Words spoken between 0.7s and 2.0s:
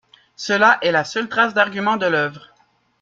est la seule trace d'argument